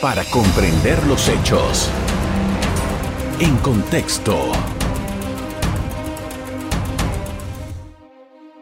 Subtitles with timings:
[0.00, 1.90] para comprender los hechos.
[3.40, 4.52] En contexto.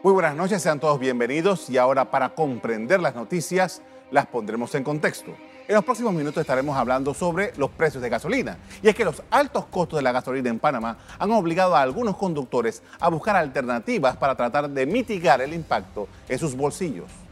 [0.01, 4.83] Muy buenas noches, sean todos bienvenidos y ahora para comprender las noticias las pondremos en
[4.83, 5.31] contexto.
[5.67, 8.57] En los próximos minutos estaremos hablando sobre los precios de gasolina.
[8.81, 12.15] Y es que los altos costos de la gasolina en Panamá han obligado a algunos
[12.15, 17.24] conductores a buscar alternativas para tratar de mitigar el impacto en sus bolsillos.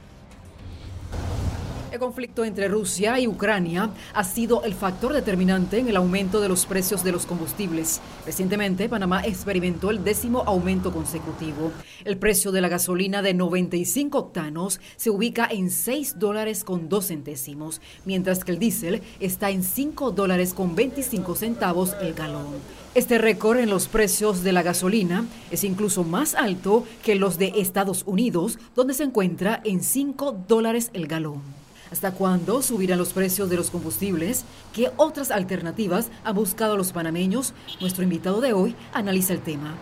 [1.94, 6.50] El conflicto entre Rusia y Ucrania ha sido el factor determinante en el aumento de
[6.50, 8.02] los precios de los combustibles.
[8.26, 11.72] Recientemente, Panamá experimentó el décimo aumento consecutivo.
[12.04, 17.06] El precio de la gasolina de 95 octanos se ubica en 6 dólares con 2
[17.06, 22.48] centésimos, mientras que el diésel está en 5 dólares con 25 centavos el galón.
[22.96, 27.54] Este récord en los precios de la gasolina es incluso más alto que los de
[27.58, 31.63] Estados Unidos, donde se encuentra en 5 dólares el galón.
[31.94, 34.46] ¿Hasta cuándo subirán los precios de los combustibles?
[34.74, 37.54] ¿Qué otras alternativas han buscado los panameños?
[37.80, 39.76] Nuestro invitado de hoy analiza el tema.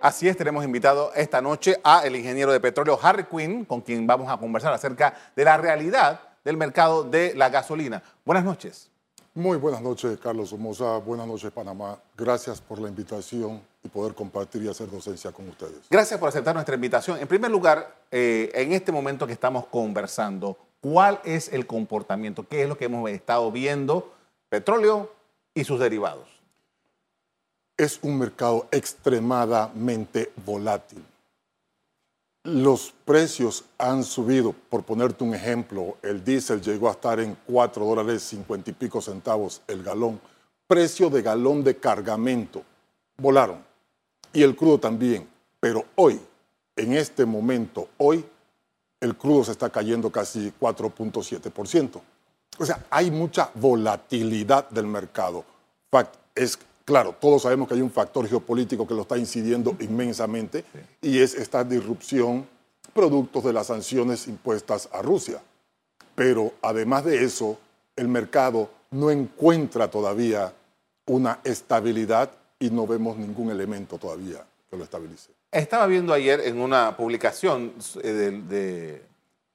[0.00, 4.06] Así es, tenemos invitado esta noche a el ingeniero de petróleo Harry Quinn, con quien
[4.06, 8.02] vamos a conversar acerca de la realidad del mercado de la gasolina.
[8.24, 8.88] Buenas noches.
[9.34, 10.96] Muy buenas noches, Carlos Somoza.
[10.96, 11.98] Buenas noches, Panamá.
[12.16, 15.80] Gracias por la invitación y poder compartir y hacer docencia con ustedes.
[15.90, 17.18] Gracias por aceptar nuestra invitación.
[17.18, 22.46] En primer lugar, eh, en este momento que estamos conversando, ¿cuál es el comportamiento?
[22.46, 24.12] ¿Qué es lo que hemos estado viendo?
[24.48, 25.12] Petróleo
[25.54, 26.28] y sus derivados.
[27.76, 31.04] Es un mercado extremadamente volátil
[32.44, 34.52] los precios han subido.
[34.68, 39.00] Por ponerte un ejemplo, el diésel llegó a estar en 4 dólares 50 y pico
[39.00, 40.20] centavos el galón.
[40.66, 42.62] Precio de galón de cargamento.
[43.16, 43.64] Volaron.
[44.32, 45.28] Y el crudo también.
[45.60, 46.20] Pero hoy,
[46.76, 48.24] en este momento, hoy,
[49.00, 52.00] el crudo se está cayendo casi 4.7%.
[52.58, 55.44] O sea, hay mucha volatilidad del mercado.
[55.90, 60.64] Fact, es Claro, todos sabemos que hay un factor geopolítico que lo está incidiendo inmensamente
[61.00, 62.46] y es esta disrupción
[62.92, 65.40] producto de las sanciones impuestas a Rusia.
[66.16, 67.58] Pero además de eso,
[67.94, 70.52] el mercado no encuentra todavía
[71.06, 72.30] una estabilidad
[72.62, 75.30] y no vemos ningún elemento todavía que lo estabilice.
[75.50, 79.02] Estaba viendo ayer en una publicación de,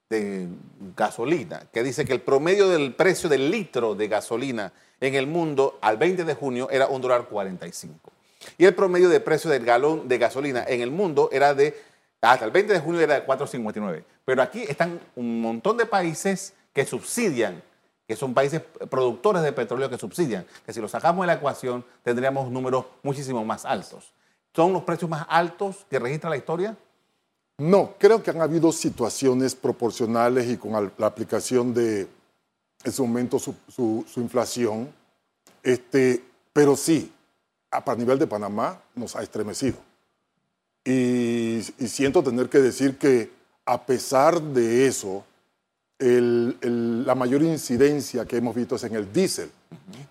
[0.09, 0.47] de
[0.95, 5.79] gasolina que dice que el promedio del precio del litro de gasolina en el mundo
[5.81, 8.11] al 20 de junio era un dólar 45.
[8.57, 11.79] Y el promedio de precio del galón de gasolina en el mundo era de,
[12.21, 14.03] hasta el 20 de junio era de 4,59.
[14.25, 17.63] Pero aquí están un montón de países que subsidian,
[18.07, 21.83] que son países productores de petróleo que subsidian, que si lo sacamos de la ecuación
[22.03, 24.13] tendríamos números muchísimo más altos.
[24.55, 26.77] ¿Son los precios más altos que registra la historia?
[27.59, 32.07] No, creo que han habido situaciones proporcionales y con la aplicación de
[32.83, 34.93] en su momento su, inflación,
[35.63, 37.11] este, pero sí,
[37.71, 39.77] a, nivel de Panamá nos ha estremecido.
[40.85, 43.31] Y, siento tener que decir que
[43.65, 45.25] a pesar de eso,
[45.99, 49.51] la mayor incidencia que hemos visto es en el diésel.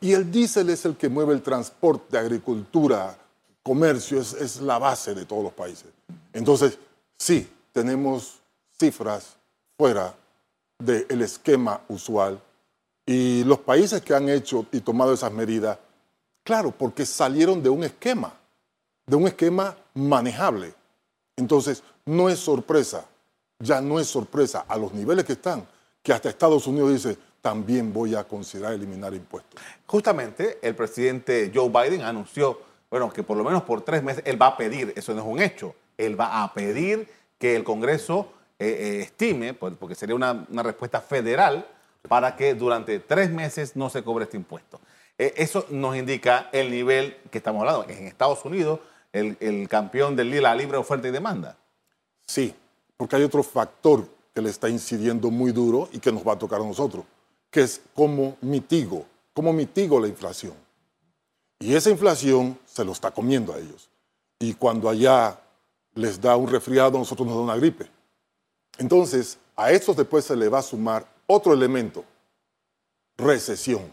[0.01, 3.17] Y el diésel es el que mueve el transporte, agricultura,
[3.63, 5.87] comercio, es, es la base de todos los países.
[6.33, 6.79] Entonces,
[7.17, 8.41] sí, tenemos
[8.79, 9.37] cifras
[9.77, 10.15] fuera
[10.79, 12.41] del esquema usual
[13.07, 15.79] y los países que han hecho y tomado esas medidas,
[16.43, 18.35] claro, porque salieron de un esquema,
[19.07, 20.75] de un esquema manejable.
[21.37, 23.05] Entonces, no es sorpresa,
[23.61, 25.67] ya no es sorpresa a los niveles que están,
[26.06, 29.61] que hasta Estados Unidos dice, también voy a considerar eliminar impuestos.
[29.87, 34.41] Justamente el presidente Joe Biden anunció, bueno, que por lo menos por tres meses él
[34.41, 37.09] va a pedir, eso no es un hecho, él va a pedir
[37.41, 38.28] que el Congreso
[38.61, 41.66] eh, eh, estime, porque sería una, una respuesta federal,
[42.06, 44.78] para que durante tres meses no se cobre este impuesto.
[45.19, 47.93] Eh, eso nos indica el nivel que estamos hablando.
[47.93, 48.78] En Estados Unidos,
[49.12, 51.56] el, campeón del la libre oferta y demanda.
[52.25, 52.55] Sí,
[52.97, 54.06] porque hay otro factor
[54.37, 57.07] que le está incidiendo muy duro y que nos va a tocar a nosotros,
[57.51, 60.53] que es cómo mitigo, cómo mitigo la inflación.
[61.59, 63.89] Y esa inflación se lo está comiendo a ellos.
[64.39, 65.41] Y cuando allá
[65.95, 67.87] les da un resfriado, a nosotros nos da una gripe.
[68.77, 72.05] Entonces, a estos después se le va a sumar otro elemento,
[73.16, 73.91] recesión.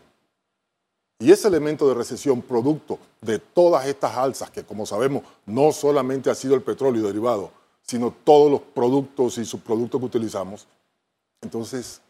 [1.19, 6.29] Y ese elemento de recesión, producto de todas estas alzas, que como sabemos no solamente
[6.29, 10.67] ha sido el petróleo derivado, sino todos los productos y subproductos que utilizamos,
[11.41, 12.01] entonces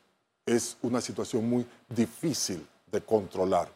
[0.45, 3.69] es una situación muy difícil de controlar.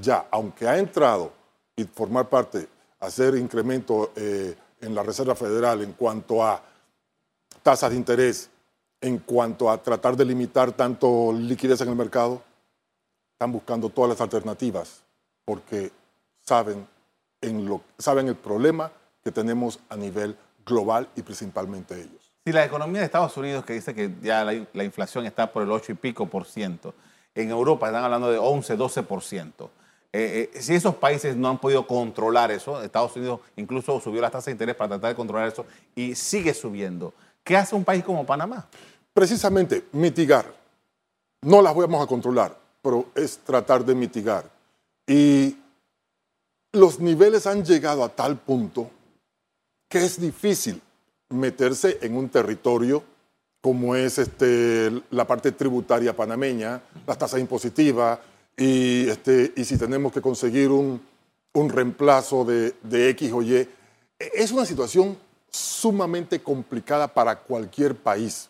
[0.00, 1.32] Ya, aunque ha entrado
[1.76, 2.68] y formar parte,
[2.98, 6.62] hacer incremento eh, en la Reserva Federal en cuanto a
[7.62, 8.50] tasas de interés
[9.00, 12.42] en cuanto a tratar de limitar tanto liquidez en el mercado,
[13.32, 15.02] están buscando todas las alternativas
[15.44, 15.90] porque
[16.42, 16.86] saben,
[17.40, 18.92] en lo, saben el problema
[19.24, 22.30] que tenemos a nivel global y principalmente ellos.
[22.44, 25.62] Si la economía de Estados Unidos, que dice que ya la, la inflación está por
[25.62, 26.94] el 8 y pico por ciento,
[27.34, 29.70] en Europa están hablando de 11, 12 por ciento.
[30.12, 34.32] Eh, eh, si esos países no han podido controlar eso, Estados Unidos incluso subió las
[34.32, 35.64] tasas de interés para tratar de controlar eso
[35.94, 37.14] y sigue subiendo.
[37.44, 38.66] ¿Qué hace un país como Panamá?
[39.14, 40.52] Precisamente mitigar.
[41.42, 44.50] No las vamos a controlar, pero es tratar de mitigar.
[45.06, 45.56] Y
[46.72, 48.90] los niveles han llegado a tal punto
[49.90, 50.80] que es difícil
[51.28, 53.02] meterse en un territorio
[53.60, 58.18] como es este, la parte tributaria panameña, las tasas impositivas,
[58.56, 61.02] y, este, y si tenemos que conseguir un,
[61.52, 63.68] un reemplazo de, de, X o Y.
[64.18, 65.18] Es una situación
[65.50, 68.48] sumamente complicada para cualquier país,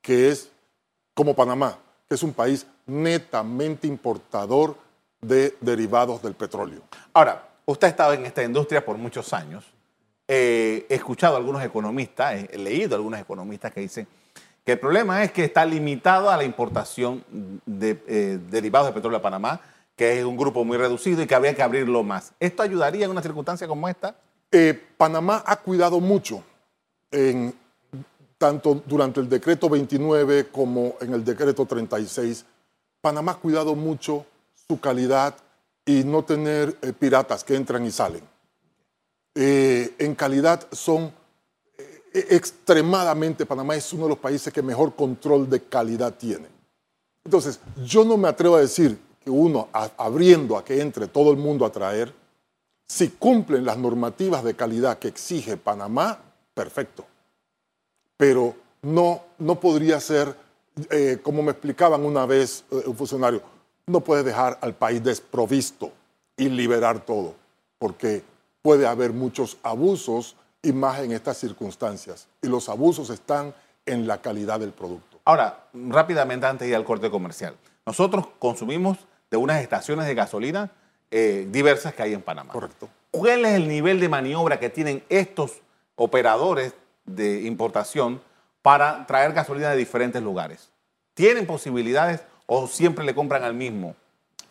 [0.00, 0.50] que es
[1.14, 1.78] como Panamá,
[2.08, 4.76] que es un país netamente importador
[5.20, 6.82] de derivados del petróleo.
[7.12, 9.64] Ahora, usted ha estado en esta industria por muchos años.
[10.34, 14.08] Eh, he escuchado algunos economistas, he leído algunos economistas que dicen
[14.64, 17.22] que el problema es que está limitado a la importación
[17.66, 19.60] de eh, derivados de petróleo a Panamá,
[19.94, 22.32] que es un grupo muy reducido y que habría que abrirlo más.
[22.40, 24.16] ¿Esto ayudaría en una circunstancia como esta?
[24.50, 26.42] Eh, Panamá ha cuidado mucho,
[28.38, 32.46] tanto durante el decreto 29 como en el decreto 36,
[33.02, 34.24] Panamá ha cuidado mucho
[34.66, 35.34] su calidad
[35.84, 38.32] y no tener piratas que entran y salen.
[39.34, 41.12] Eh, en calidad son
[42.12, 46.46] e-, extremadamente, Panamá es uno de los países que mejor control de calidad tiene.
[47.24, 51.36] Entonces, yo no me atrevo a decir que uno, abriendo a que entre todo el
[51.36, 52.12] mundo a traer,
[52.86, 56.18] si cumplen las normativas de calidad que exige Panamá,
[56.52, 57.06] perfecto.
[58.16, 60.34] Pero no, no podría ser,
[60.90, 63.40] eh, como me explicaban una vez eh, un funcionario,
[63.86, 65.92] no puede dejar al país desprovisto
[66.36, 67.34] y liberar todo,
[67.78, 68.22] porque
[68.62, 72.28] puede haber muchos abusos y más en estas circunstancias.
[72.40, 73.54] Y los abusos están
[73.84, 75.18] en la calidad del producto.
[75.24, 77.56] Ahora, rápidamente antes de ir al corte comercial.
[77.84, 78.98] Nosotros consumimos
[79.30, 80.70] de unas estaciones de gasolina
[81.10, 82.52] eh, diversas que hay en Panamá.
[82.52, 82.88] Correcto.
[83.10, 85.60] ¿Cuál es el nivel de maniobra que tienen estos
[85.96, 86.74] operadores
[87.04, 88.22] de importación
[88.62, 90.70] para traer gasolina de diferentes lugares?
[91.14, 93.94] ¿Tienen posibilidades o siempre le compran al mismo?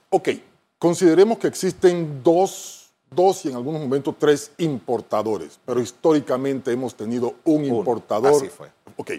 [0.09, 0.29] Ok,
[0.77, 2.80] consideremos que existen dos
[3.11, 8.33] dos y en algunos momentos tres importadores, pero históricamente hemos tenido un importador.
[8.33, 8.71] Así fue.
[8.97, 9.11] Ok.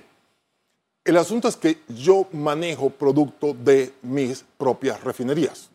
[1.05, 5.69] El asunto es que yo manejo producto de mis propias refinerías.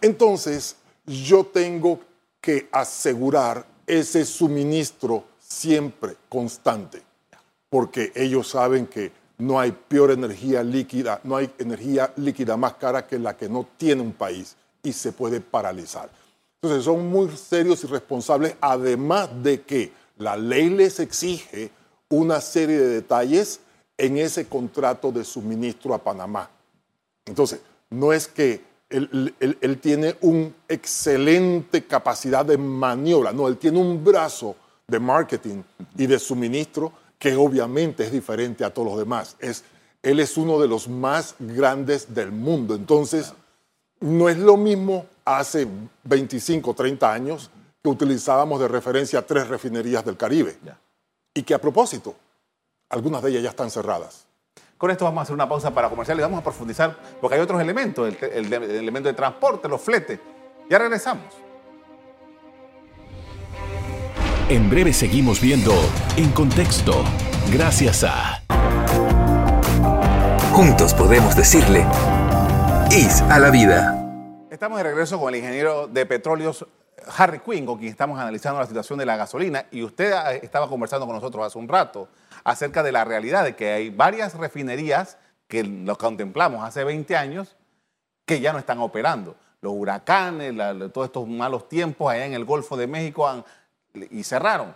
[0.00, 0.76] Entonces,
[1.06, 2.00] yo tengo
[2.40, 7.02] que asegurar ese suministro siempre constante,
[7.68, 13.06] porque ellos saben que no hay peor energía líquida, no hay energía líquida más cara
[13.06, 16.10] que la que no tiene un país y se puede paralizar.
[16.62, 21.70] Entonces son muy serios y responsables, además de que la ley les exige
[22.10, 23.60] una serie de detalles
[23.96, 26.50] en ese contrato de suministro a Panamá.
[27.24, 34.04] Entonces, no es que él, tiene una excelente capacidad de maniobra, no, él tiene un
[34.04, 34.56] brazo
[34.86, 35.62] de marketing
[35.96, 39.36] y de suministro que obviamente es diferente a todos los demás.
[39.38, 39.64] Es,
[40.02, 42.74] él es uno de los más grandes del mundo.
[42.74, 43.32] Entonces,
[44.00, 45.66] no es lo mismo hace
[46.04, 47.50] 25, 30 años
[47.82, 50.58] que utilizábamos de referencia tres refinerías del Caribe.
[51.34, 52.14] Y que a propósito,
[52.88, 54.26] algunas de ellas ya están cerradas.
[54.76, 57.42] Con esto vamos a hacer una pausa para comercial y vamos a profundizar, porque hay
[57.42, 60.18] otros elementos, el, el elemento de transporte, los fletes.
[60.68, 61.26] Ya regresamos.
[64.48, 65.72] En breve seguimos viendo
[66.16, 67.04] En Contexto,
[67.52, 68.42] gracias a...
[70.52, 71.86] Juntos podemos decirle,
[72.90, 73.96] IS a la vida.
[74.50, 76.66] Estamos de regreso con el ingeniero de petróleos
[77.16, 79.66] Harry Quinn, con quien estamos analizando la situación de la gasolina.
[79.70, 82.08] Y usted ah, estaba conversando con nosotros hace un rato
[82.42, 87.54] acerca de la realidad de que hay varias refinerías que lo contemplamos hace 20 años
[88.24, 89.36] que ya no están operando.
[89.60, 90.52] Los huracanes,
[90.92, 93.44] todos estos malos tiempos allá en el Golfo de México
[93.94, 94.74] y cerraron.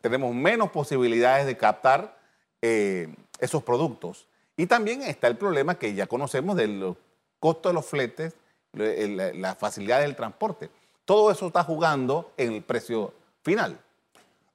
[0.00, 2.18] tenemos menos posibilidades de captar
[2.62, 4.26] eh, esos productos.
[4.56, 6.96] Y también está el problema que ya conocemos del
[7.38, 8.34] costo de los fletes
[8.72, 10.70] la facilidad del transporte.
[11.04, 13.78] Todo eso está jugando en el precio final.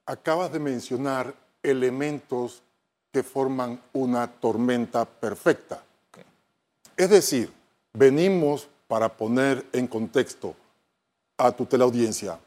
[0.06, 2.62] Acabas de mencionar elementos
[3.12, 5.82] que forman una tormenta perfecta.
[6.96, 7.52] Es decir,
[7.92, 10.54] venimos, para poner en contexto
[11.38, 12.38] a tu teleaudiencia,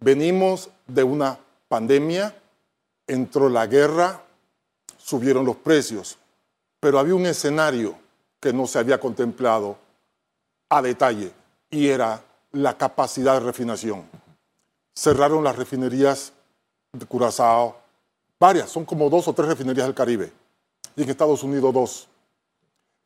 [0.00, 1.38] venimos de una
[1.68, 2.34] pandemia,
[3.06, 4.22] entró la guerra,
[4.98, 6.18] subieron los precios,
[6.80, 8.01] pero había un escenario
[8.42, 9.78] que no se había contemplado
[10.68, 11.30] a detalle
[11.70, 12.20] y era
[12.50, 14.02] la capacidad de refinación.
[14.92, 16.32] Cerraron las refinerías
[16.92, 17.76] de Curazao,
[18.40, 20.32] varias, son como dos o tres refinerías del Caribe,
[20.96, 22.08] y en Estados Unidos dos.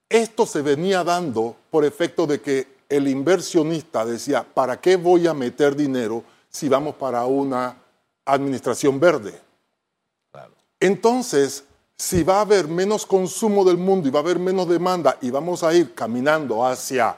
[0.09, 5.35] Esto se venía dando por efecto de que el inversionista decía, ¿para qué voy a
[5.35, 7.77] meter dinero si vamos para una
[8.25, 9.39] administración verde?
[10.81, 11.65] Entonces,
[11.97, 15.31] si va a haber menos consumo del mundo y va a haber menos demanda y
[15.31, 17.17] vamos a ir caminando hacia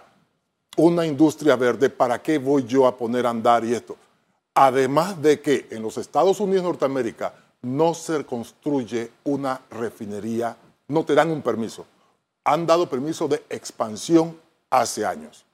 [0.76, 3.96] una industria verde, ¿para qué voy yo a poner a andar y esto?
[4.54, 10.56] Además de que en los Estados Unidos de Norteamérica no se construye una refinería,
[10.86, 11.84] no te dan un permiso.
[12.44, 14.38] Han dado permiso de expansión
[14.70, 15.44] hace años.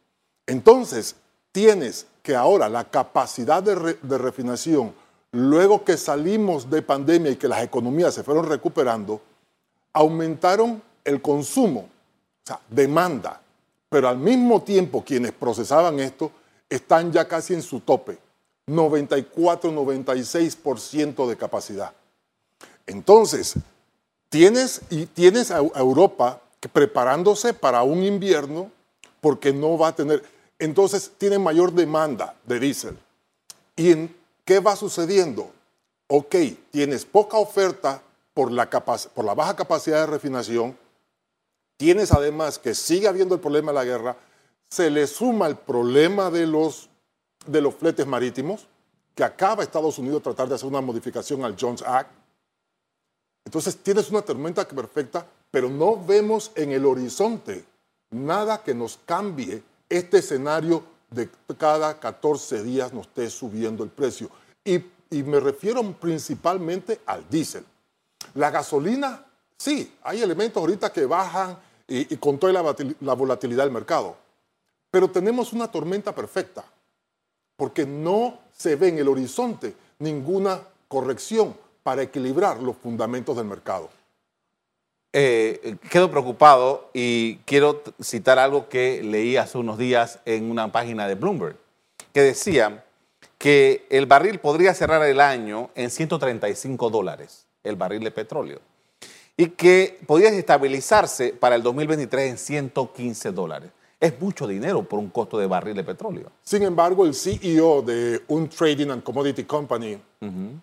[0.47, 1.17] Entonces,
[1.51, 4.95] tienes que ahora la capacidad de, de refinación
[5.35, 9.21] luego que salimos de pandemia y que las economías se fueron recuperando,
[9.93, 13.43] aumentaron el consumo, o sea, demanda,
[13.89, 16.31] pero al mismo tiempo quienes procesaban esto
[16.69, 18.17] están ya casi en su tope,
[18.69, 21.93] 94-96% de capacidad.
[22.87, 23.55] Entonces,
[24.29, 26.41] tienes, y tienes a Europa
[26.73, 28.71] preparándose para un invierno
[29.21, 30.23] porque no va a tener,
[30.59, 32.97] entonces tiene mayor demanda de diésel.
[33.77, 35.51] Y en, ¿Qué va sucediendo?
[36.07, 36.37] Ok,
[36.71, 38.03] tienes poca oferta
[38.35, 38.67] por la,
[39.35, 40.77] baja capacidad de refinación,
[41.77, 44.17] tienes además que sigue habiendo el problema de la guerra,
[44.69, 46.91] se le suma el problema de los,
[47.47, 48.67] de fletes marítimos,
[49.15, 52.11] que acaba Estados Unidos tratar de hacer una modificación al Jones Act.
[53.45, 57.65] Entonces tienes una tormenta perfecta, pero no vemos en el horizonte
[58.11, 64.31] nada que nos cambie este escenario de cada 14 días nos esté subiendo el precio.
[64.65, 64.83] Y,
[65.23, 67.65] me refiero principalmente al diésel.
[68.35, 69.25] La gasolina,
[69.57, 71.57] sí, hay elementos ahorita que bajan
[71.87, 74.17] y, con toda la volatilidad del mercado.
[74.91, 76.65] Pero tenemos una tormenta perfecta,
[77.57, 83.91] porque no se ve en el horizonte ninguna corrección para equilibrar los fundamentos del mercado.
[85.17, 91.07] Eh, quedo preocupado y quiero citar algo que leí hace unos días en una página
[91.07, 91.57] de Bloomberg,
[92.13, 92.85] que decía
[93.39, 98.59] que el barril podría cerrar el año en 135 dólares, el barril de petróleo,
[99.37, 103.71] y que podría estabilizarse para el 2023 en 115 dólares.
[104.01, 106.33] Es mucho dinero por un costo de barril de petróleo.
[106.43, 109.97] Sin embargo, el CEO de un Trading and Commodity Company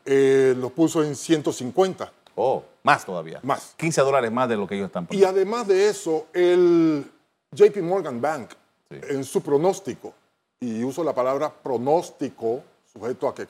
[0.06, 2.12] eh, lo puso en 150.
[2.36, 3.40] Oh, más todavía.
[3.44, 3.74] Más.
[3.78, 5.28] 15 dólares más de lo que ellos están poniendo.
[5.28, 7.10] Y además de eso, el
[7.52, 8.52] JP Morgan Bank,
[8.90, 10.14] en su pronóstico,
[10.60, 13.48] y uso la palabra pronóstico, sujeto a que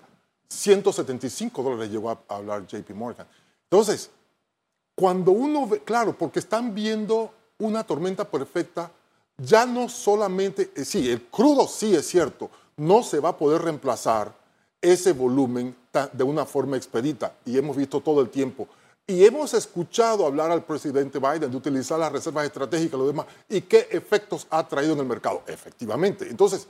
[0.48, 3.28] 175 dólares llegó a hablar JP Morgan.
[3.70, 4.10] Entonces,
[4.96, 8.92] cuando uno ve, claro, porque están viendo una tormenta perfecta,
[9.38, 13.62] ya no solamente, eh, sí, el crudo sí es cierto, no se va a poder
[13.62, 14.34] reemplazar
[14.82, 15.76] ese volumen
[16.14, 18.68] de una forma expedita y hemos visto todo el tiempo.
[19.12, 23.26] Y hemos escuchado hablar al presidente Biden de utilizar las reservas estratégicas y lo demás,
[23.50, 25.44] y qué efectos ha traído en el mercado.
[25.48, 26.30] Efectivamente.
[26.30, 26.66] Entonces.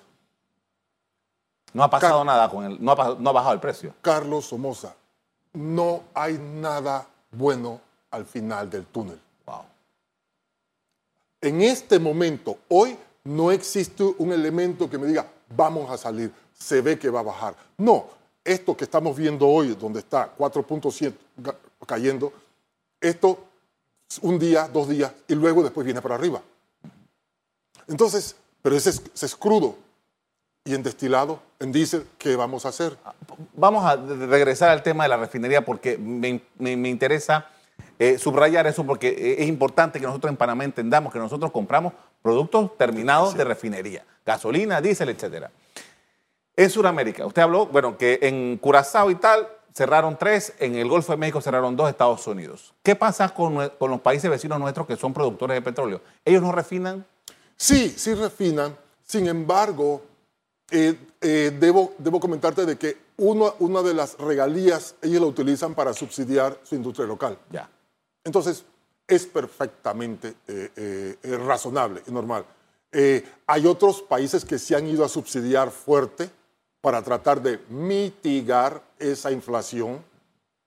[1.71, 3.93] No ha pasado nada con él, no ha, no ha bajado el precio.
[4.01, 4.95] Carlos Somoza,
[5.53, 7.79] no hay nada bueno
[8.09, 9.19] al final del túnel.
[9.45, 9.61] Wow.
[11.41, 16.81] En este momento, hoy, no existe un elemento que me diga, vamos a salir se
[16.81, 17.55] ve que va a bajar.
[17.77, 18.05] No,
[18.43, 21.13] esto que estamos viendo hoy, donde está 4.7
[21.87, 22.33] cayendo,
[22.99, 23.45] esto
[24.21, 26.41] un día, dos días, y luego después viene para arriba.
[27.87, 29.75] Entonces, pero ese es, crudo.
[30.63, 32.95] Y en destilado, en diésel, ¿qué vamos a hacer?
[33.55, 37.49] Vamos a regresar al tema de la refinería porque me, interesa
[37.97, 41.93] eh, subrayar eso porque eh, es importante que nosotros en Panamá entendamos que nosotros compramos
[42.21, 45.49] productos terminados de refinería, gasolina, diésel, etcétera.
[46.55, 51.13] En Sudamérica, usted habló, bueno, que en Curazao y tal cerraron tres, en el Golfo
[51.13, 52.73] de México cerraron dos Estados Unidos.
[52.83, 56.01] ¿Qué pasa con, los países vecinos nuestros que son productores de petróleo?
[56.25, 57.05] ¿Ellos no refinan?
[57.55, 58.75] Sí, sí refinan.
[59.03, 60.01] Sin embargo,
[60.69, 65.93] eh, eh, debo, debo comentarte de que una de las regalías ellos la utilizan para
[65.93, 67.37] subsidiar su industria local.
[67.51, 67.69] Ya.
[68.23, 68.65] Entonces,
[69.07, 72.45] es perfectamente eh, razonable y normal.
[73.47, 76.29] hay otros países que se han ido a subsidiar fuerte
[76.81, 80.03] para tratar de mitigar esa inflación.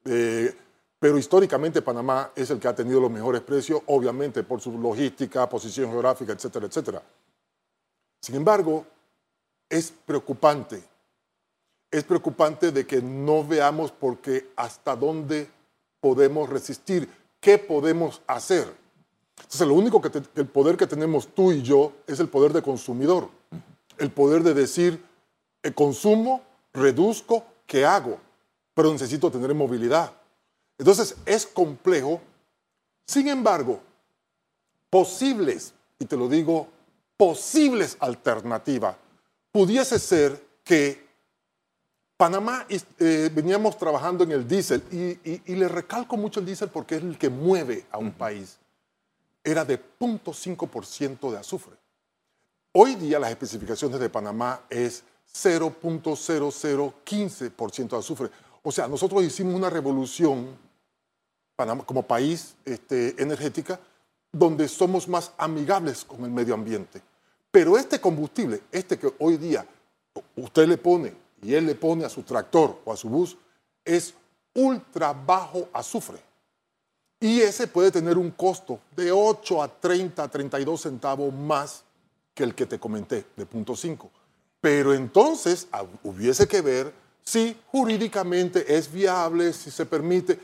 [0.05, 0.55] Eh,
[0.99, 5.49] pero históricamente Panamá es el que ha tenido los mejores precios, obviamente por su logística,
[5.49, 7.03] posición geográfica, etcétera, etcétera.
[8.23, 8.87] Sin embargo,
[9.69, 10.83] es preocupante.
[11.91, 15.51] Es preocupante de que no veamos por qué hasta dónde
[16.01, 17.09] podemos resistir,
[17.41, 18.67] ¿qué podemos hacer?
[19.37, 22.63] Entonces, lo único que, el poder que tenemos tú y yo es el poder de
[22.63, 23.29] consumidor.
[23.99, 25.03] El poder de decir,
[25.73, 26.43] consumo,
[26.73, 28.19] reduzco, ¿qué hago?
[28.75, 30.13] Pero necesito tener movilidad.
[30.77, 32.21] Entonces, es complejo.
[33.07, 33.81] Sin embargo,
[34.91, 36.69] posibles, y te lo digo,
[37.17, 38.97] posibles alternativas,
[39.53, 41.05] pudiese ser que
[42.17, 42.67] Panamá
[42.99, 46.97] eh, veníamos trabajando en el diésel, y, y- y le recalco mucho el diésel porque
[46.97, 48.59] es el que mueve a un país,
[49.43, 51.77] era de 0.5% de azufre.
[52.73, 58.29] Hoy día las especificaciones de Panamá es 0.0015% de azufre.
[58.63, 60.59] O sea, nosotros hicimos una revolución
[61.87, 63.79] como país este, energética
[64.33, 67.01] donde somos más amigables con el medio ambiente.
[67.51, 69.65] Pero este combustible, este que hoy día
[70.37, 73.37] usted le pone y él le pone a su tractor o a su bus,
[73.85, 74.15] es
[74.55, 76.19] ultra bajo azufre.
[77.21, 81.85] Y ese puede tener un costo de 8 a 30, 32 centavos más
[82.35, 84.11] que el que te comenté, de punto 5.
[84.65, 85.69] Pero entonces
[86.05, 86.91] hubiese que ver
[87.23, 90.41] si jurídicamente es viable, si se permite,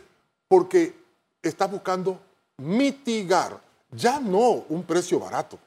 [0.46, 0.94] porque
[1.42, 2.20] está buscando
[2.58, 3.58] mitigar,
[3.90, 5.58] ya no un precio barato,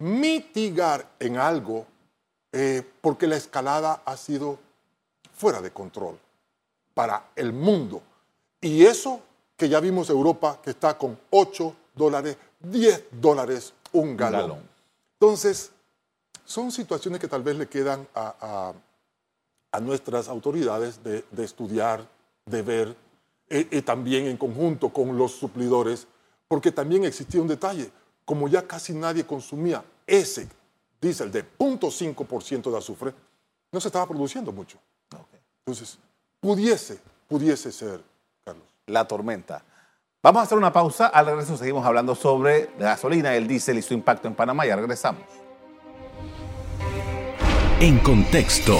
[0.00, 1.86] mitigar en algo
[2.50, 4.58] eh, porque la escalada ha sido
[5.32, 6.18] fuera de control
[6.92, 8.02] para el mundo.
[8.60, 9.20] Y eso
[9.56, 14.40] que ya vimos Europa, que está con 8 dólares, 10 dólares un galón.
[14.40, 14.68] galón.
[15.20, 15.70] Entonces,
[16.50, 18.74] son situaciones que tal vez le quedan a, a-
[19.72, 22.04] a nuestras autoridades de, de estudiar,
[22.44, 22.96] de ver,
[23.48, 26.08] eh, eh, también en conjunto con los suplidores,
[26.48, 27.88] porque también existía un detalle,
[28.24, 30.48] como ya casi nadie consumía ese
[31.00, 33.14] diésel de 0.5% de azufre,
[33.70, 34.76] no se estaba produciendo mucho.
[35.64, 35.98] Entonces,
[36.40, 38.02] pudiese, pudiese ser,
[38.44, 38.66] Carlos.
[38.86, 39.62] la tormenta.
[40.20, 41.06] Vamos a hacer una pausa.
[41.06, 44.66] Al regreso seguimos hablando sobre la gasolina, el diésel y su impacto en Panamá.
[44.66, 45.22] Ya regresamos.
[47.82, 48.76] En contexto.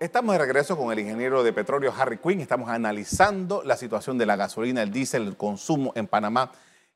[0.00, 2.40] Estamos de regreso con el ingeniero de petróleo Harry Quinn.
[2.40, 6.50] Estamos analizando la situación de la gasolina, el diésel, el consumo en Panamá.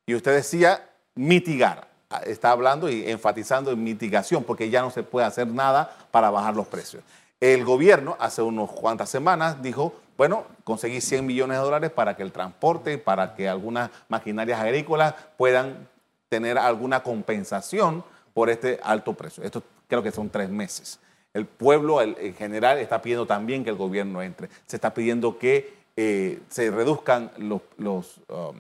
[0.05, 1.87] Y usted decía mitigar.
[2.11, 6.31] Ah, Está hablando y enfatizando en mitigación, porque ya no se puede hacer nada para
[6.31, 7.05] bajar los precios.
[7.39, 12.25] El gobierno hace unas cuantas semanas dijo, bueno, conseguí 100 millones de dólares para que
[12.25, 15.87] el transporte, para que algunas maquinarias agrícolas puedan
[16.29, 18.03] tener alguna compensación
[18.35, 19.43] por este alto precio.
[19.43, 21.01] Esto creo que son tres meses.
[21.33, 24.49] El pueblo el- en general está pidiendo también que el gobierno entre.
[24.67, 28.57] Se está pidiendo que eh, se reduzcan los, los, um,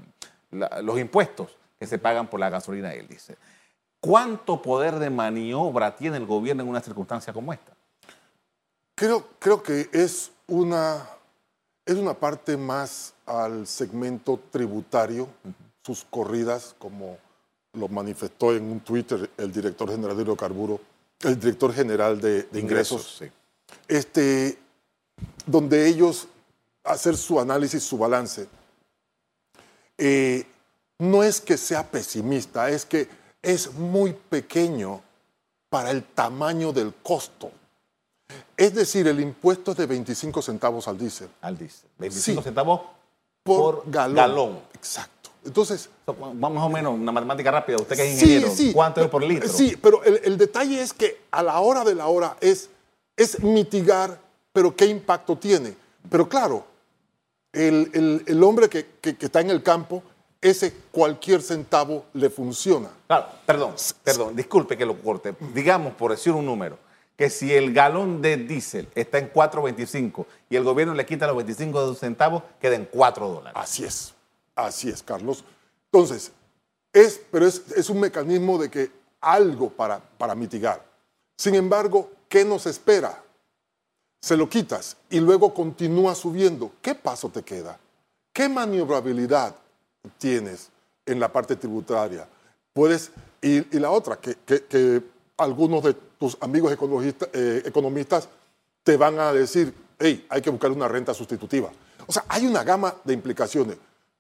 [0.52, 3.37] la- los impuestos que se pagan por la gasolina el diésel.
[4.00, 7.72] ¿Cuánto poder de maniobra tiene el gobierno en una circunstancia como esta?
[8.94, 11.08] Creo, creo que es una,
[11.84, 15.28] es una parte más al segmento tributario,
[15.82, 17.18] sus corridas, como
[17.74, 20.80] lo manifestó en un Twitter el director general de hidrocarburos,
[21.20, 23.26] el director general de, de ingresos, sí.
[23.88, 24.58] este,
[25.46, 26.28] donde ellos
[26.84, 28.46] hacer su análisis, su balance.
[29.98, 30.46] Eh,
[30.98, 33.08] no es que sea pesimista, es que
[33.42, 35.02] es muy pequeño
[35.68, 37.50] para el tamaño del costo.
[38.56, 41.88] Es decir, el impuesto es de 25 centavos al diésel Al diésel.
[41.98, 42.44] 25 Sí.
[42.44, 42.80] centavos
[43.42, 44.14] por, por galón.
[44.16, 44.60] galón.
[44.74, 45.23] Exacto.
[45.44, 47.76] Entonces, Vamos más o menos, una matemática rápida.
[47.76, 48.72] Usted que es ingeniero, sí.
[48.72, 49.48] ¿cuánto es por litro?
[49.48, 52.70] Sí, pero el, el detalle es que a la hora de la hora es,
[53.16, 54.18] es mitigar,
[54.52, 55.74] pero ¿qué impacto tiene?
[56.11, 56.64] Pero claro,
[57.52, 60.02] el, el- el hombre que, que- que está en el campo,
[60.40, 62.90] ese cualquier centavo le funciona.
[63.07, 65.35] Claro, perdón, perdón, disculpe que lo corte.
[65.54, 66.78] Digamos, por decir un número,
[67.16, 71.37] que si el galón de diésel está en 4.25 y el gobierno le quita los
[71.37, 73.52] 25 centavos, queda en 4 dólares.
[73.54, 74.13] Así es,
[74.55, 75.45] así es, Carlos.
[75.93, 76.33] Entonces,
[76.93, 78.90] es, pero es, es un mecanismo de que
[79.21, 80.85] algo para, para mitigar.
[81.37, 83.23] Sin embargo, ¿qué nos espera?
[84.21, 86.73] Se lo quitas y luego continúa subiendo.
[86.81, 87.79] ¿Qué paso te queda?
[88.33, 89.55] ¿Qué maniobrabilidad
[90.19, 90.71] tienes
[91.07, 92.29] en la parte tributaria?
[92.73, 95.03] Puedes, y, y la otra, que,
[95.37, 98.29] algunos de tus amigos eh, economistas
[98.83, 101.71] te van a decir, hey, hay que buscar una renta sustitutiva.
[102.07, 103.77] O sea, hay una gama de implicaciones.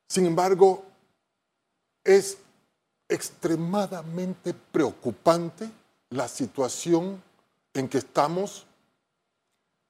[0.08, 0.84] Sin embargo,
[2.04, 2.38] es
[3.08, 5.70] extremadamente preocupante
[6.10, 7.22] la situación
[7.72, 8.66] en que estamos.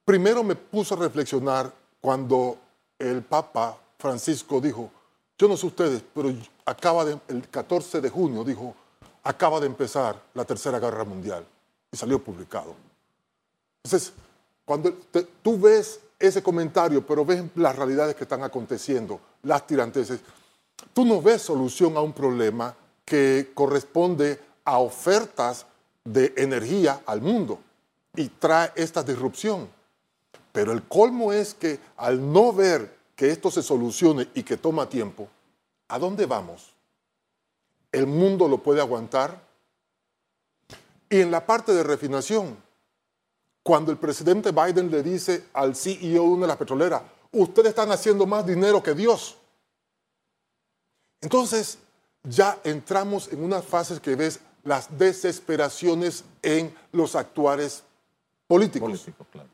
[0.03, 2.57] Primero me puso a reflexionar cuando
[2.99, 4.89] el Papa Francisco dijo,
[5.37, 6.33] yo no sé ustedes, pero
[6.65, 8.75] acaba de, el 14 de junio dijo,
[9.23, 11.45] acaba de empezar la Tercera Guerra Mundial
[11.91, 12.75] y salió publicado.
[13.83, 14.13] Entonces,
[14.63, 20.19] cuando te- tú ves ese comentario, pero ves las realidades que están aconteciendo, las tiranteses,
[20.93, 25.65] tú no ves solución a un problema que corresponde a ofertas
[26.03, 27.59] de energía al mundo
[28.15, 29.69] y trae esta disrupción.
[30.51, 34.89] Pero el colmo es que al no ver que esto se solucione y que toma
[34.89, 35.27] tiempo,
[35.87, 36.73] ¿a dónde vamos?
[37.91, 39.41] ¿El mundo lo puede aguantar?
[41.09, 42.57] Y en la parte de refinación,
[43.61, 47.91] cuando el presidente Biden le dice al CEO de una de las petroleras, ustedes están
[47.91, 49.37] haciendo más dinero que Dios.
[51.21, 51.79] Entonces,
[52.23, 57.83] ya entramos en unas fases que ves las desesperaciones en los actuales
[58.47, 58.89] políticos.
[58.89, 59.49] Político, claro.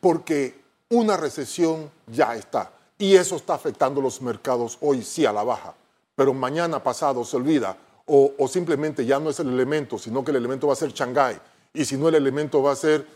[0.00, 2.70] Porque una recesión ya está.
[2.98, 5.74] Y eso está afectando los mercados hoy sí a la baja.
[6.14, 7.76] Pero mañana pasado se olvida.
[8.06, 10.92] O, o simplemente ya no es el elemento, sino que el elemento va a ser
[10.92, 11.38] Shanghái.
[11.72, 13.06] Y si no, el elemento va a ser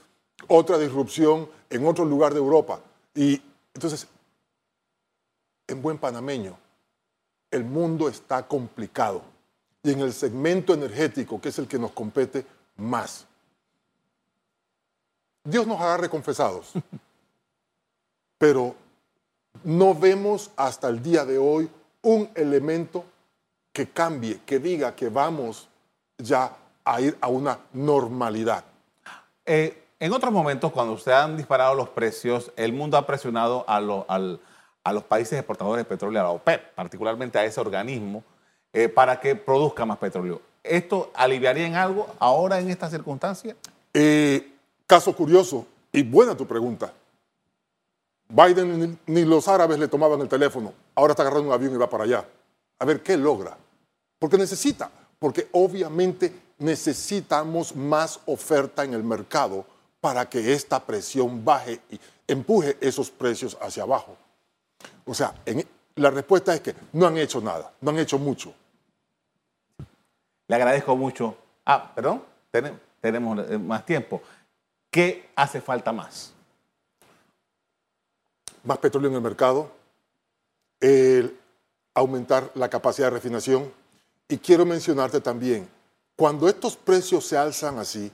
[0.49, 2.81] otra disrupción en otro lugar de Europa.
[3.15, 3.43] Y
[3.75, 4.07] entonces,
[5.67, 6.59] en buen panameño,
[7.51, 9.23] el mundo está complicado.
[9.83, 12.45] Y en el segmento energético, que es el que nos compete
[12.77, 13.27] más.
[15.45, 16.73] Dios nos agarre confesados.
[18.39, 18.75] Pero
[19.65, 21.71] no vemos hasta el día de hoy
[22.03, 23.05] un elemento
[23.73, 25.69] que cambie, que diga que vamos
[26.17, 28.65] ya a ir a una normalidad.
[29.45, 33.81] Eh, en otros momentos, cuando se han disparado los precios, el mundo ha presionado a,
[33.81, 38.23] los países exportadores de petróleo, a la OPEP, particularmente a ese organismo,
[38.73, 40.41] eh, para que produzca más petróleo.
[40.63, 43.57] ¿Esto aliviaría en algo ahora en esta circunstancia?
[43.93, 44.53] Eh,
[44.87, 46.93] caso curioso, y buena tu pregunta.
[48.29, 51.77] Biden ni, ni los árabes le tomaban el teléfono, ahora está agarrando un avión y
[51.77, 52.25] va para allá.
[52.79, 53.57] A ver, ¿qué logra?
[54.21, 59.65] Porque necesita, porque obviamente necesitamos más oferta en el mercado
[60.01, 64.17] para que esta presión baje y empuje esos precios hacia abajo.
[65.05, 68.55] O sea, en- la respuesta es que no han hecho nada, no han hecho mucho.
[70.47, 71.37] Le agradezco mucho.
[71.67, 74.23] Ah, perdón, Tene- tenemos eh, más tiempo.
[74.91, 76.33] ¿Qué hace falta más?
[78.65, 79.71] más petróleo en el mercado,
[80.81, 81.39] el
[81.95, 83.73] aumentar la capacidad de refinación.
[84.29, 85.69] Y quiero mencionarte también,
[86.17, 88.13] cuando estos precios se alzan así,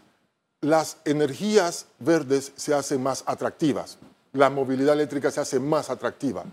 [0.65, 3.99] las energías verdes se hacen más atractivas,
[4.33, 6.45] la movilidad eléctrica se hace más atractiva.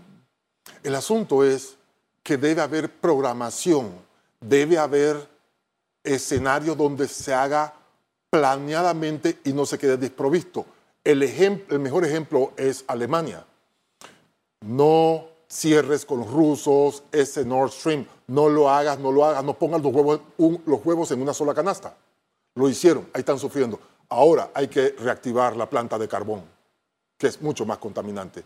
[0.82, 1.76] El asunto es
[2.22, 3.90] que debe haber programación,
[4.40, 5.28] debe haber
[6.04, 7.74] escenario donde se haga
[8.30, 10.64] planeadamente y no se quede desprovisto.
[11.04, 11.18] El,
[11.80, 13.44] mejor ejemplo es Alemania
[14.62, 19.54] no cierres con los rusos ese Nord Stream, no lo hagas, no lo hagas, no
[19.54, 21.96] pongas los huevos, los huevos en una sola canasta.
[22.54, 23.78] Lo hicieron, ahí están sufriendo.
[24.12, 26.42] Ahora hay que reactivar la planta de carbón,
[27.16, 28.44] que es mucho más contaminante.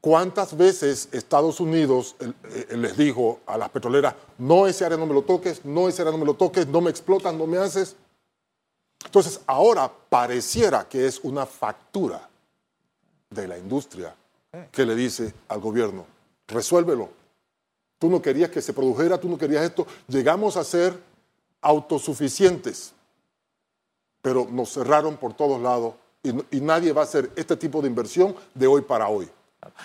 [0.00, 5.14] ¿Cuántas veces Estados Unidos eh, les dijo a las petroleras, no ese área no me
[5.14, 7.94] lo toques, no ese área no me lo toques, no me explotas, no me haces?
[9.04, 12.28] Entonces ahora pareciera que es una factura
[13.30, 14.12] de la industria
[14.72, 16.04] que le dice al gobierno,
[16.48, 17.10] resuélvelo.
[18.00, 19.86] Tú no querías que se produjera, tú no querías esto.
[20.08, 21.00] Llegamos a ser
[21.60, 22.92] autosuficientes,
[24.26, 25.94] pero nos cerraron por todos lados
[26.50, 29.28] y, nadie va a hacer este tipo de inversión de hoy para hoy.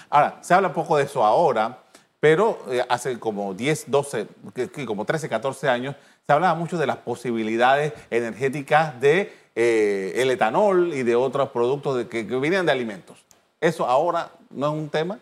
[0.10, 1.78] Ahora, se habla poco de eso ahora,
[2.20, 6.80] pero eh, hace como 10, 12, que- que como 13, 14 años, se hablaba mucho
[6.80, 12.38] de las posibilidades energéticas de eh, el etanol y de otros productos de- que, que
[12.40, 13.24] vienen de alimentos.
[13.60, 15.20] ¿Eso ahora no es un tema?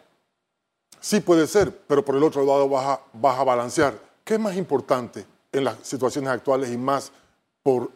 [1.02, 3.96] Sí puede ser, pero por el otro lado vas a, vas a balancear.
[4.24, 7.12] ¿Qué es más importante en las situaciones actuales y más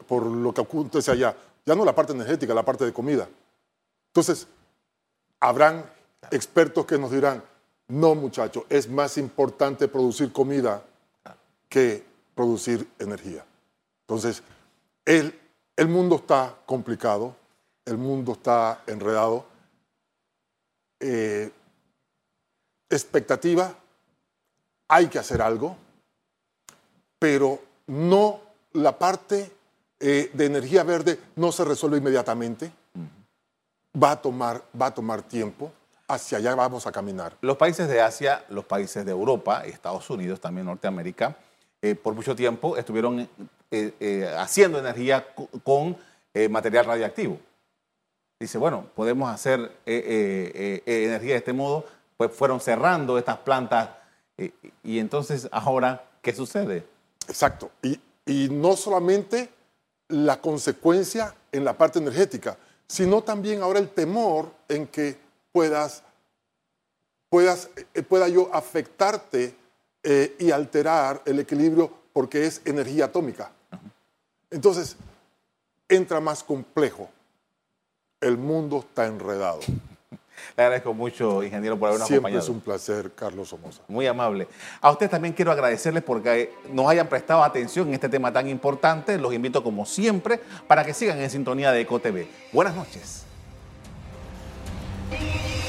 [0.08, 1.36] por, lo que acontece allá?
[1.66, 3.28] Ya no la parte energética, la parte de comida.
[4.08, 4.48] Entonces,
[5.40, 5.86] habrán
[6.32, 7.44] expertos que nos dirán,
[7.88, 10.84] no muchachos, es más importante producir comida
[11.70, 12.04] que
[12.36, 13.46] producir energía.
[14.02, 14.44] Entonces,
[15.06, 15.40] el,
[15.76, 17.36] el mundo está complicado,
[17.86, 19.46] el mundo está enredado.
[21.00, 21.52] Eh,
[22.90, 23.76] expectativa,
[24.88, 25.76] hay que hacer algo,
[27.20, 28.42] pero no
[28.74, 29.52] la parte
[30.04, 32.72] eh, de energía verde no se resuelve inmediatamente.
[34.02, 35.72] Va a tomar, va a tomar tiempo.
[36.08, 37.38] Hacia allá vamos a caminar.
[37.42, 41.38] Los países de Asia, los países de Europa, Estados Unidos, también Norteamérica,
[41.82, 43.28] eh, por mucho tiempo estuvieron eh,
[43.72, 45.98] eh, haciendo energía co- con
[46.50, 47.38] material radiactivo.
[48.40, 51.86] Dice, bueno, podemos hacer energía de este modo,
[52.18, 53.90] pues fueron cerrando estas plantas
[54.84, 56.86] y entonces ahora, ¿qué sucede?
[57.28, 57.70] Exacto.
[57.84, 59.50] Y, y no solamente
[60.10, 65.18] la consecuencia en la parte energética, sino también ahora el temor en que
[65.52, 66.04] puedas,
[67.30, 69.56] puedas, eh, pueda yo afectarte
[70.04, 73.52] eh, y alterar el equilibrio porque es energía atómica.
[74.52, 74.96] Entonces,
[75.88, 77.10] entra más complejo.
[78.20, 79.60] El mundo está enredado.
[80.56, 82.44] Le agradezco mucho, ingeniero, por habernos Siempre acompañado.
[82.44, 83.82] es un placer, Carlos Somoza.
[83.88, 84.48] Muy amable.
[84.82, 89.18] A usted también quiero agradecerles porque nos hayan prestado atención en este tema tan importante.
[89.18, 92.26] Los invito, como siempre, para que sigan en sintonía de EcoTV.
[92.52, 93.26] Buenas noches.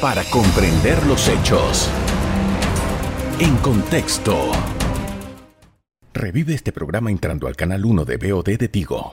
[0.01, 1.89] Para comprender los hechos.
[3.39, 4.53] En contexto.
[6.13, 9.13] Revive este programa entrando al canal 1 de BOD de Tigo.